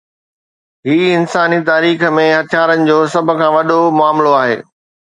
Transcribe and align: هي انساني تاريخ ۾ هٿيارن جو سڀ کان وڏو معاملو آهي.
هي 0.87 1.01
انساني 1.17 1.59
تاريخ 1.69 2.01
۾ 2.17 2.27
هٿيارن 2.39 2.79
جو 2.91 2.97
سڀ 3.13 3.27
کان 3.39 3.53
وڏو 3.59 3.79
معاملو 4.01 4.31
آهي. 4.43 4.57